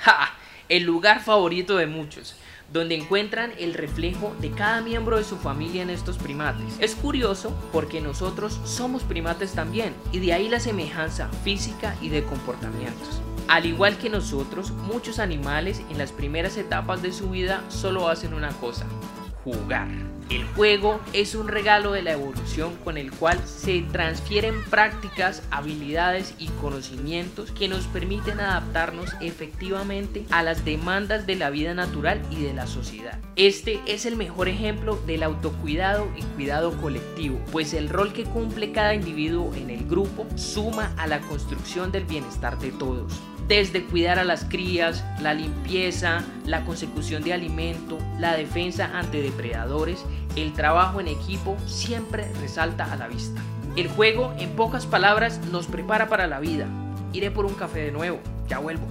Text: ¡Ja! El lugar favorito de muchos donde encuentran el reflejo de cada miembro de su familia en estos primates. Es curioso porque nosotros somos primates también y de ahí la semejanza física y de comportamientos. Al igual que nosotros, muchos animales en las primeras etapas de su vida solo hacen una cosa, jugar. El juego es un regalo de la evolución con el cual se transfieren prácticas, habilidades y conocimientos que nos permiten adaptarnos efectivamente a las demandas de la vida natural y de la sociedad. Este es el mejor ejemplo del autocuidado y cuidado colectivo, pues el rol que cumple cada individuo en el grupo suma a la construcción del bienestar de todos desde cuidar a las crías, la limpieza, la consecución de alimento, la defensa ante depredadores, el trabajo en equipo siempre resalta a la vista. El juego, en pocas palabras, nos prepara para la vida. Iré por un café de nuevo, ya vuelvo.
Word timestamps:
¡Ja! 0.00 0.34
El 0.68 0.84
lugar 0.84 1.20
favorito 1.22 1.76
de 1.76 1.86
muchos 1.86 2.36
donde 2.72 2.94
encuentran 2.94 3.52
el 3.58 3.74
reflejo 3.74 4.34
de 4.40 4.50
cada 4.50 4.80
miembro 4.80 5.16
de 5.16 5.24
su 5.24 5.36
familia 5.36 5.82
en 5.82 5.90
estos 5.90 6.18
primates. 6.18 6.76
Es 6.78 6.94
curioso 6.94 7.52
porque 7.72 8.00
nosotros 8.00 8.60
somos 8.64 9.02
primates 9.02 9.52
también 9.52 9.94
y 10.12 10.20
de 10.20 10.32
ahí 10.32 10.48
la 10.48 10.60
semejanza 10.60 11.28
física 11.42 11.96
y 12.00 12.10
de 12.10 12.22
comportamientos. 12.22 13.20
Al 13.48 13.66
igual 13.66 13.98
que 13.98 14.08
nosotros, 14.08 14.70
muchos 14.70 15.18
animales 15.18 15.82
en 15.90 15.98
las 15.98 16.12
primeras 16.12 16.56
etapas 16.56 17.02
de 17.02 17.12
su 17.12 17.30
vida 17.30 17.64
solo 17.68 18.08
hacen 18.08 18.32
una 18.32 18.50
cosa, 18.50 18.86
jugar. 19.44 19.88
El 20.30 20.44
juego 20.54 21.00
es 21.12 21.34
un 21.34 21.48
regalo 21.48 21.90
de 21.90 22.02
la 22.02 22.12
evolución 22.12 22.76
con 22.84 22.96
el 22.96 23.10
cual 23.10 23.40
se 23.44 23.82
transfieren 23.90 24.54
prácticas, 24.70 25.42
habilidades 25.50 26.34
y 26.38 26.46
conocimientos 26.60 27.50
que 27.50 27.66
nos 27.66 27.86
permiten 27.86 28.38
adaptarnos 28.38 29.10
efectivamente 29.20 30.24
a 30.30 30.44
las 30.44 30.64
demandas 30.64 31.26
de 31.26 31.34
la 31.34 31.50
vida 31.50 31.74
natural 31.74 32.22
y 32.30 32.42
de 32.42 32.54
la 32.54 32.68
sociedad. 32.68 33.18
Este 33.34 33.80
es 33.86 34.06
el 34.06 34.16
mejor 34.16 34.48
ejemplo 34.48 34.96
del 35.04 35.24
autocuidado 35.24 36.06
y 36.16 36.22
cuidado 36.36 36.80
colectivo, 36.80 37.40
pues 37.50 37.74
el 37.74 37.88
rol 37.88 38.12
que 38.12 38.24
cumple 38.24 38.70
cada 38.70 38.94
individuo 38.94 39.52
en 39.56 39.70
el 39.70 39.84
grupo 39.88 40.26
suma 40.36 40.94
a 40.96 41.08
la 41.08 41.20
construcción 41.22 41.90
del 41.90 42.04
bienestar 42.04 42.56
de 42.60 42.70
todos 42.70 43.20
desde 43.50 43.82
cuidar 43.82 44.20
a 44.20 44.24
las 44.24 44.44
crías, 44.44 45.04
la 45.20 45.34
limpieza, 45.34 46.22
la 46.46 46.64
consecución 46.64 47.24
de 47.24 47.32
alimento, 47.32 47.98
la 48.16 48.36
defensa 48.36 48.96
ante 48.96 49.20
depredadores, 49.22 50.04
el 50.36 50.52
trabajo 50.52 51.00
en 51.00 51.08
equipo 51.08 51.56
siempre 51.66 52.30
resalta 52.40 52.84
a 52.84 52.94
la 52.94 53.08
vista. 53.08 53.40
El 53.74 53.88
juego, 53.88 54.32
en 54.38 54.50
pocas 54.50 54.86
palabras, 54.86 55.40
nos 55.50 55.66
prepara 55.66 56.08
para 56.08 56.28
la 56.28 56.38
vida. 56.38 56.68
Iré 57.12 57.32
por 57.32 57.44
un 57.44 57.54
café 57.54 57.80
de 57.80 57.90
nuevo, 57.90 58.20
ya 58.48 58.60
vuelvo. 58.60 58.86